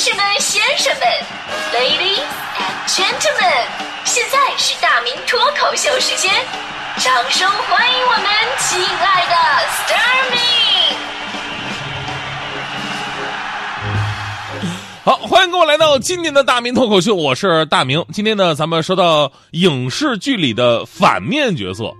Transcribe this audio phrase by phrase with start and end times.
[0.00, 1.02] 士们、先生们
[1.74, 2.24] ，Ladies
[2.56, 3.66] and Gentlemen，
[4.06, 6.32] 现在是大明脱口秀时间，
[6.96, 8.24] 掌声欢迎我们
[8.60, 9.34] 亲爱的
[9.68, 10.96] s t a r m i
[15.04, 18.02] 好，欢迎各位来到今天的大明脱口秀，我是大明。
[18.10, 21.94] 今天呢，咱们说到影视剧里的反面角色，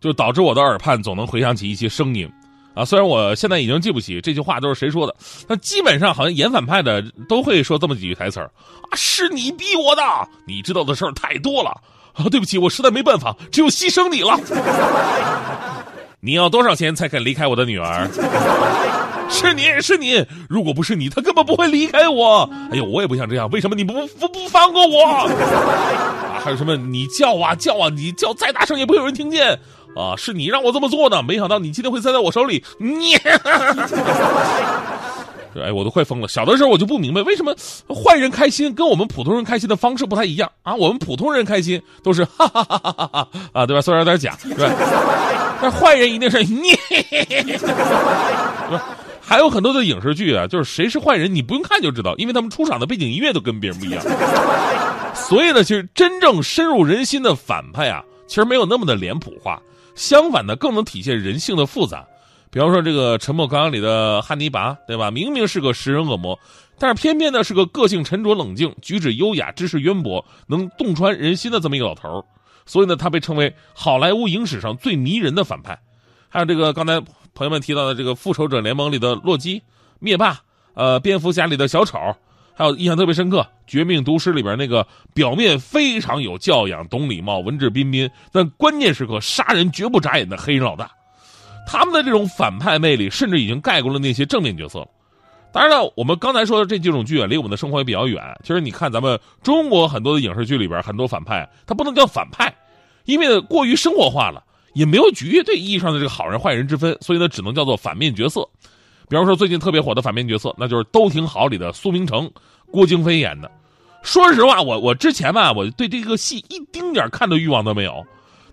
[0.00, 2.28] 就导致我的耳畔总能回响起一些声音。
[2.74, 5.14] 啊，虽然我现在已经记不起这句话都是谁说的，
[5.46, 8.50] 但基本上好像演反派的都会说这么几句台词儿
[8.90, 10.02] 啊，是你逼我的，
[10.46, 11.70] 你知道的事儿太多了
[12.14, 14.38] 啊，对不起，我实在没办法，只有牺牲你了。
[16.20, 18.08] 你要多少钱才肯离开我的女儿？
[19.28, 22.48] 是你是你，如果不是你，他根本不会离开我。
[22.70, 25.04] 哎呦，我也不想这样，为什么你不不不放过我？
[25.28, 26.76] 啊，还有什么？
[26.76, 29.58] 你叫啊叫啊，你叫再大声也不会有人听见。
[29.96, 32.62] 啊，是你让我这么做的，没想到你今天会栽在我手里。
[32.78, 33.14] 你，
[35.62, 36.26] 哎，我都快疯了。
[36.26, 37.54] 小的时候我就不明白，为什么
[37.94, 40.74] 坏人开心跟我们普通人开心的方式不太一样啊？
[40.74, 43.80] 我们普通人开心都是哈哈哈哈哈哈啊，对吧？
[43.80, 44.74] 虽然有点假，对吧？
[45.62, 46.76] 但坏人一定是你，
[49.22, 54.04] 还有很多的影视剧啊，就是谁是坏人，你不用看就知道，因为他们出场的背景音乐都跟别人不一样。
[55.14, 59.62] 所以呢，其实真正深入人心的反派啊，其实没有那么的脸谱化。
[59.94, 62.06] 相反的，更能体现人性的复杂。
[62.50, 65.10] 比方说，这个《沉默羔羊》里的汉尼拔，对吧？
[65.10, 66.38] 明明是个食人恶魔，
[66.78, 72.24] 但是偏偏呢是个个性沉着冷静、举止优雅、知识渊博、能洞穿人心的这么一个老头
[72.66, 75.78] 所以呢，他被称为好莱坞影史上最迷人的反派。
[76.28, 77.00] 还有这个刚才
[77.34, 79.62] 朋友们提到的这个《复仇者联盟》里的洛基、
[79.98, 80.38] 灭霸，
[80.74, 81.98] 呃，《蝙蝠侠》里的小丑。
[82.56, 90.90] 还有印象特别深刻，《绝命毒师》里边那个表面非常有教养、懂礼貌、文质彬彬，但关键时刻杀人绝不眨眼的黑人老大，
[91.66, 94.86] 他们的这种反派魅力，甚至已经盖过了那些正面角色了。
[95.52, 98.22] 当然了，我们刚才说的这几种剧啊，离我们的生活也比较远。
[98.42, 102.54] 其实你看，咱们中国很多的影视剧里边，很多反派，他不能叫反派，
[103.04, 104.42] 因为过于生活化了，
[104.74, 108.48] 也没有绝对意义上的这个好人坏人之分，所以呢，只能叫做反面角色。
[109.08, 112.30] 比方说，最近特别火的反面角色，那就是《都挺好》里的苏明成，
[112.70, 113.50] 郭京飞演的。
[114.02, 118.04] 说实话，我我之前吧，我对这个戏一丁点看的欲望都没有。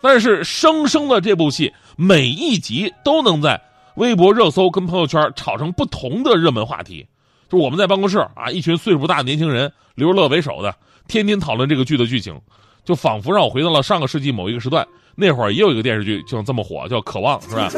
[0.00, 3.60] 但是，生生的这部戏，每一集都能在
[3.96, 7.06] 微博热搜跟朋友圈炒成不同的热门话题。
[7.48, 10.74] 就我们在办公室啊，一群岁数不大的年轻人，刘乐为首的，
[11.08, 12.38] 天天讨论这个剧的剧情，
[12.84, 14.86] 就仿佛让我回到了上个世纪某一个时段。
[15.14, 17.68] 那会儿也有一个电视剧就这么火，叫《渴望》，是吧？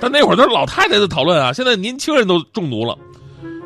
[0.00, 2.96] 但那会儿都是老太太在讨论啊，现在年轻人都中毒了。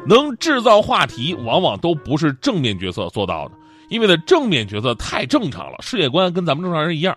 [0.04, 3.54] 能制造话题，往往都不是正面角色做到的，
[3.88, 7.16] 因为呢，正面角色太正常了，世界观跟咱们正常人一样，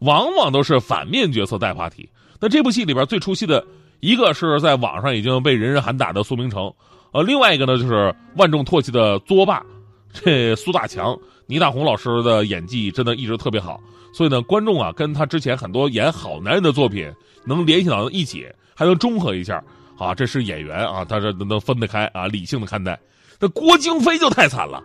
[0.00, 2.06] 往往都是反面角色带话题。
[2.38, 3.64] 那这部戏里边最出戏的
[4.00, 6.70] 一个是在网上已经被人人喊打的苏明成，
[7.12, 9.64] 呃，另外一个呢就是万众唾弃的作霸，
[10.12, 13.80] 这苏大强，倪大红老师的演技真的一直特别好，
[14.12, 17.12] 所以呢，观众啊跟他之前很多演好男人的作品。
[17.48, 19.62] 能联系到一起，还能中和一下
[19.96, 20.12] 啊！
[20.12, 22.98] 这是演员啊，他这能分得开啊，理性的看待。
[23.38, 24.82] 那郭京飞就太惨了，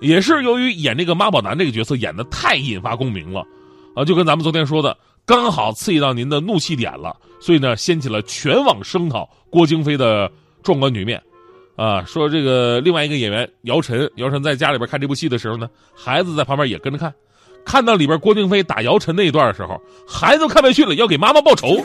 [0.00, 3.44] 也是由于演这个妈宝男这个角色演的太引发共鸣了
[3.94, 10.32] 啊，就跟咱们昨天说的，刚好刺激到您的怒气点了，所以呢，掀起了全网声讨郭京飞的
[10.62, 11.22] 壮观局面
[11.76, 12.04] 啊。
[12.04, 17.12] 说这个另外一个演员姚晨，姚晨在家里边看这部戏的时候呢，孩子在旁边也跟着看。
[17.64, 21.76] 看到里边郭京飞打姚晨那一段的时候，孩子看不下去了，要给妈妈报仇，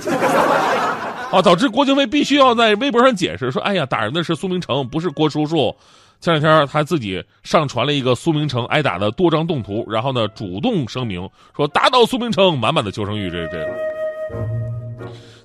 [1.31, 5.75] 啊，导致郭京飞必须要在微博上解释说：“哎呀，打人的是苏明成，不是郭叔叔。”
[6.21, 13.29] 前两天他自己上传了一个苏明成挨打的多张动图，然后呢，主动声明说打倒苏明成，满满的求生欲。
[13.29, 13.67] 这这。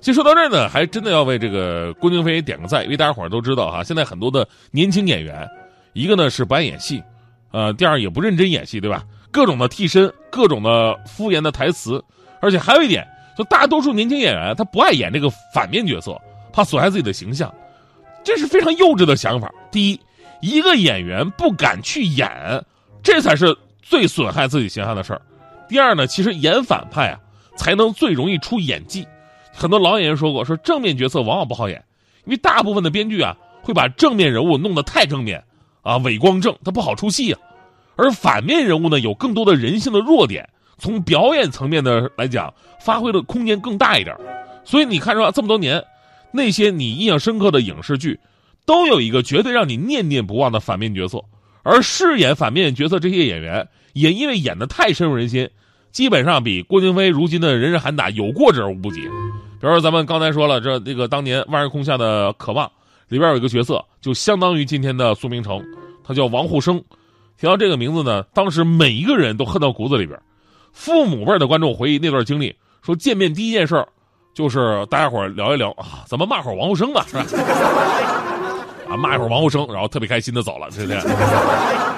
[0.01, 5.47] 其实说到这儿呢，还真的要为这个郭京飞点个赞，因为大家伙儿都知道哈，现在很多的年轻演员，
[5.93, 7.01] 一个呢是不爱演戏，
[7.51, 9.03] 呃，第二也不认真演戏，对吧？
[9.29, 12.03] 各种的替身，各种的敷衍的台词，
[12.41, 13.07] 而且还有一点，
[13.37, 16.19] 就大多数年轻演员他不爱演这个反面角色，
[16.51, 17.53] 怕损害自己的形象，
[18.23, 19.53] 这是非常幼稚的想法。
[19.71, 19.99] 第一，
[20.41, 22.27] 一个演员不敢去演，
[23.03, 25.21] 这才是最损害自己形象的事儿。
[25.69, 27.19] 第二呢，其实演反派啊，
[27.55, 29.07] 才能最容易出演技。
[29.53, 31.83] 很多老演员说过，说正面角色往往不好演，
[32.25, 35.43] 因为大部分的编剧啊，会把正面人物弄得太正面，
[35.81, 37.39] 啊，伪光正，他不好出戏啊。
[37.95, 44.15] 而反面人物呢，有更多的人性的弱点，从表演层面的来讲，发挥的空间更大一点。
[44.63, 45.83] 所以你看着这么多年，
[46.31, 48.19] 那些你印象深刻的影视剧，
[48.65, 51.23] 都有一个绝对让你念念不忘的反面角色。
[51.63, 55.49] 而饰演反面角色这些演员，也因为演的太深入人心，
[55.91, 59.01] 基本上比郭京飞如今的人人喊打有过之而无不及。
[59.01, 62.71] 比如说咱们刚才说了，这这个当年万人空巷的渴望
[63.09, 65.63] 里边有一个角色，就相当于今天的苏明成，
[66.03, 66.83] 他叫王沪生。
[67.37, 70.19] 提到这个名字呢，当时每一个人都恨到骨子里边。
[70.71, 73.85] 父母辈的观众回忆那段经历，说见面第一件事
[74.33, 77.25] 就是大家伙聊一聊啊，怎么骂会儿王沪生吧，是吧？
[78.91, 81.03] 啊，骂一会儿王沪生，然后特别开心的走了，是这样。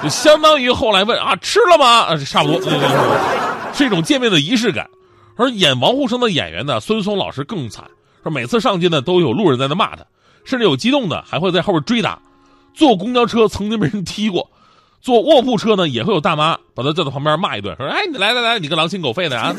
[0.03, 1.85] 就相当于后来问啊，吃了吗？
[2.01, 2.61] 啊，差不多，
[3.73, 4.87] 是一种见面的仪式感。
[5.35, 7.83] 而演王沪生的演员呢，孙松老师更惨，
[8.21, 10.03] 说每次上街呢，都有路人在那骂他。
[10.45, 12.19] 甚至有激动的，还会在后边追打；
[12.75, 14.51] 坐公交车曾经被人踢过，
[15.01, 19.55] 坐卧铺车呢也会有大妈把他叫到旁边骂一顿，说：“哎，你来来来，你个狼心狗肺的啊！”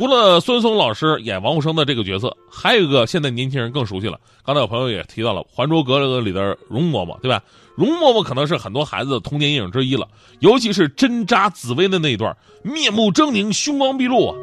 [0.00, 4.18] 除了孙松老师演王沪生的这个角色，还有一个现在年轻人更熟悉了。
[4.42, 7.42] 刚才有朋友也提到了《还珠格格》里的容嬷嬷，对吧？
[7.74, 10.08] 容嬷嬷可能是很多孩子的童年阴影之一了，
[10.38, 14.34] 尤其是针扎紫薇的那一段，面目狰狞，凶光毕露啊！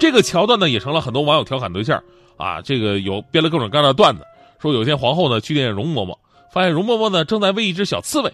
[0.00, 2.02] 这个桥段呢，也成了很多网友调侃对象。
[2.38, 4.24] 啊，这个有编了各种各样的段子，
[4.62, 6.16] 说有一天皇后呢去见容嬷嬷，
[6.50, 8.32] 发现容嬷嬷呢正在喂一只小刺猬，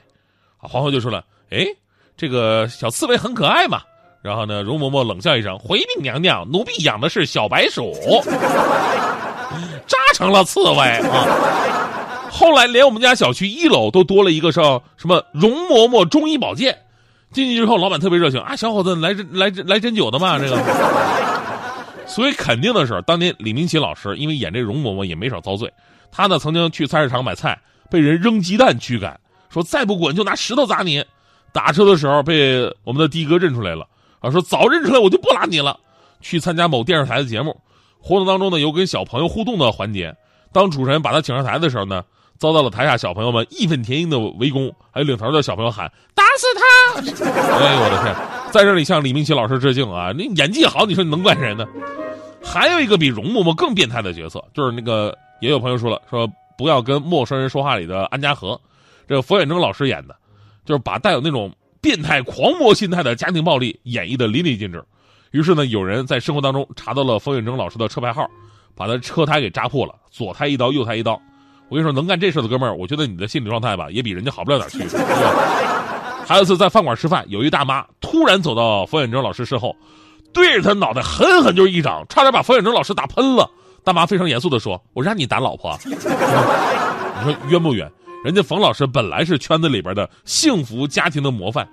[0.59, 1.67] 啊，皇后就说了，哎，
[2.17, 3.83] 这个小刺猬很可爱嘛。
[4.21, 7.93] 然后呢，容嬷嬷冷笑一声，回禀娘娘，奴婢养的是小白鼠，
[9.87, 11.27] 扎成了刺猬啊。
[12.31, 16.77] 后来连我们家小区一楼都多了一个叫什么容嬷嬷中医保健，
[17.33, 20.59] 进去之后老板特别热情啊，小伙子来针来来针灸的嘛，这个。
[22.07, 25.73] 所以肯定的是，当年李明启老师因为演这容嬷嬷也没少遭罪。
[26.11, 27.59] 他呢曾经去菜市场买菜，
[27.91, 29.19] 被人扔鸡蛋驱赶，
[29.51, 31.05] 说再不滚就拿石头砸你。
[31.53, 33.87] 打车的时候被我们的的哥认出来了，
[34.21, 35.79] 啊说早认出来我就不拉你了。
[36.21, 37.57] 去参加某电视台的节目，
[38.01, 40.13] 活动当中呢有跟小朋友互动的环节，
[40.53, 42.05] 当主持人把他请上台的时候呢，
[42.39, 47.25] 遭到了台下小朋友们义愤填膺的围攻，还有领头的小朋友喊打死他！
[47.57, 48.17] 哎呦我的天，
[48.53, 50.13] 在这里向李明启老师致敬啊！
[50.13, 51.65] 你演技好，你说你能怪谁呢？
[52.43, 58.61] 还有一个比容嬷嬷更变态的角色，就是那个也有朋友说了，说不要跟陌生人说话里的安家和，
[59.07, 60.17] 这个佛远征老师演的，
[60.65, 64.85] 就是把带有那种变态狂魔心态的家庭暴力演绎的淋漓尽致。
[65.31, 68.29] 于是呢，有人在生活当中查到了冯远征老师的车牌号，
[68.75, 71.21] 把他车胎给扎破了，左胎一刀，右胎一刀。
[71.69, 74.79] 我跟你说，能干这事的哥们儿，我觉得你的心理状态吧，也比人家好不了哪去。
[76.27, 79.77] 还有一次在饭馆吃饭，有一大妈突然走到冯远征老师身后。
[80.33, 83.51] 对着他脑袋狠狠就是一掌，差点把冯远征老师打喷了。
[83.83, 87.91] 大妈非常严肃的说：“我让你打老婆， 你说冤不冤？
[88.25, 91.69] 人家冯老师本来是圈子里边的幸福家庭的模范，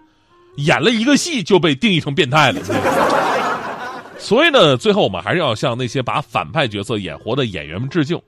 [0.58, 2.62] 演了一个戏就被定义成变态了。
[4.18, 8.20] 所以呢，最后我们还是要向那些把反派角色演活的演员们致敬。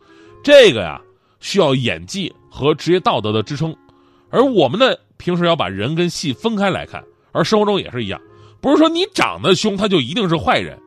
[0.44, 1.00] 这个呀，
[1.40, 3.76] 需要演技和职业道德的支撑。
[4.30, 8.20] 而我们呢，平时要把人跟戏分开来看，而生活中也是一样。”
[8.60, 10.78] 不是说你长得凶，他就一定是坏人。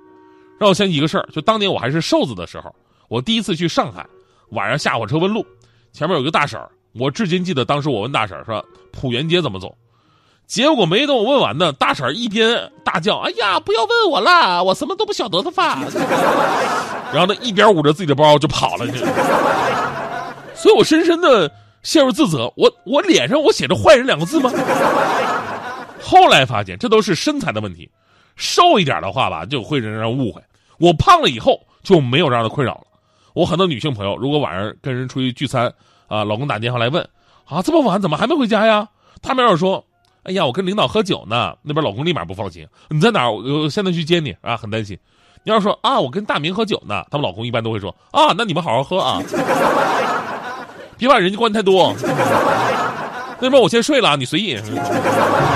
[0.58, 2.74] 让我想起一个事儿，就当年我还是瘦子的时候，
[3.08, 4.04] 我第一次去上海，
[4.50, 5.46] 晚上下火车问路，
[5.92, 9.74] 前面有个大婶儿，我至今记得当时我问大婶说浦园街怎么走，
[10.46, 15.78] 结果没等我问完呢，大婶一边大叫：“哎呀，不要问我啦，我什么都不晓得的发。
[17.14, 18.98] ”然后呢，一边捂着自己的包就跑了去。
[20.54, 21.50] 所以我深深的
[21.82, 24.50] 陷入自责，我我脸上我写着坏人两个字吗？
[26.02, 27.88] 后来发现这都是身材的问题，
[28.34, 30.42] 瘦一点的话吧就会让人误会。
[30.78, 32.82] 我胖了以后就没有这样的困扰了。
[33.32, 35.72] 我很多女性朋友，如果晚上跟人出去聚餐，
[36.10, 37.08] 啊，老公打电话来问，
[37.46, 38.88] 啊，这么晚怎么还没回家呀？
[39.22, 39.84] 他们要是说，
[40.24, 43.30] 哎呀，我跟领导喝酒呢，那边老公立马不放心，你在哪？
[43.30, 44.98] 我现在去接你啊，很担心。
[45.44, 49.22] 你要说啊，我跟大明喝酒呢，他们老公一般都会说，啊，那你们好好喝啊，
[50.98, 51.94] 别把人家关太多。
[53.40, 54.58] 那边我先睡了，你随意。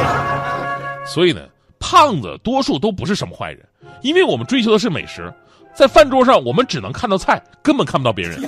[1.04, 1.42] 所以呢，
[1.84, 3.60] 胖子多数都不是什么坏人，
[4.00, 5.30] 因为我们追求的是美食，
[5.74, 8.40] 在饭桌上我们只能看到菜，根本看不到别人。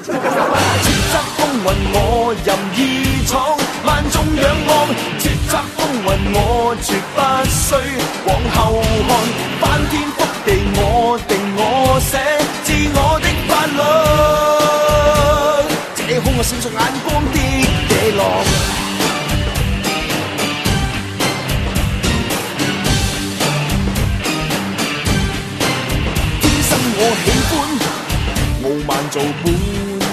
[29.11, 29.55] 做本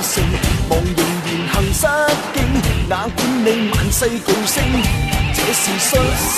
[0.04, 0.24] 性，
[0.70, 1.82] 望仍然行失
[2.34, 2.38] 敬，
[2.88, 4.56] 哪管你万世巨星，
[5.34, 5.92] 这是率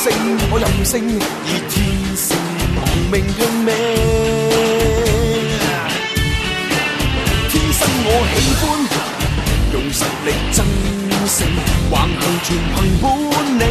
[0.04, 0.06] 性，
[0.52, 1.76] 我任性，以天
[2.16, 2.28] 性
[2.76, 2.80] 亡
[3.12, 3.70] 命拼命。
[7.50, 8.64] 天生我喜欢
[9.74, 10.58] 用实力争
[11.28, 11.38] 胜，
[11.92, 13.04] 横行全凭本
[13.60, 13.64] 领，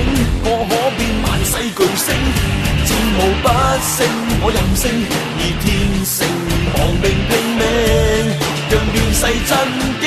[0.45, 2.07] 我可变万世巨星，
[2.85, 3.45] 战无不
[3.97, 3.97] 胜，
[4.43, 4.85] 我任性，
[5.39, 5.65] 以天
[6.05, 6.17] 性
[6.75, 7.33] 亡命拼
[9.25, 9.33] 命。
[9.33, 9.53] 让乱世震
[10.01, 10.05] 惊。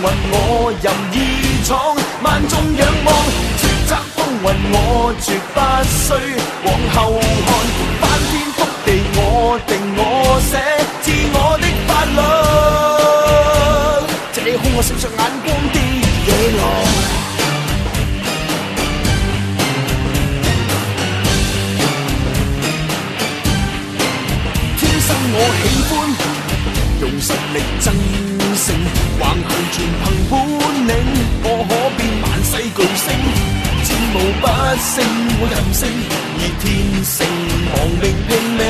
[0.00, 1.16] 雲我任意
[1.66, 1.70] 闖，
[2.22, 3.08] 萬眾仰望，
[3.60, 4.74] 叱咤風雲我
[5.20, 5.58] 絕不
[5.92, 6.08] 需
[6.64, 6.96] 往後
[7.46, 7.48] 看，
[8.00, 9.20] 翻天覆地我
[9.66, 10.00] 定我
[10.40, 10.52] 寫，
[11.02, 12.18] 自我的法律，
[14.32, 15.76] 这空我閃着眼光的
[16.26, 16.60] 野狼。
[24.78, 25.92] 天生我喜歡
[27.10, 27.92] 用实力争
[28.54, 28.76] 胜，
[29.18, 30.32] 横行全凭本
[30.86, 30.94] 领，
[31.42, 33.04] 我可变万世巨星，
[33.84, 34.46] 战无不
[34.78, 34.94] 胜，
[35.40, 35.80] 我任性
[36.38, 36.64] 而天
[37.04, 37.16] 性
[37.74, 38.62] 亡命拼命，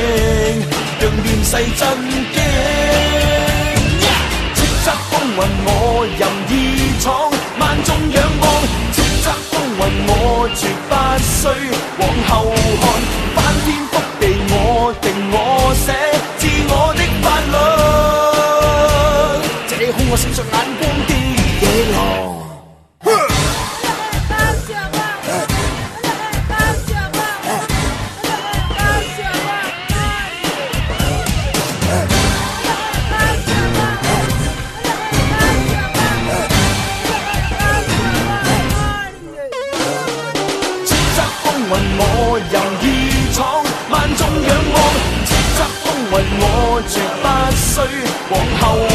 [0.99, 1.81] 让乱世震
[2.33, 3.10] 惊。
[48.29, 48.90] 往后。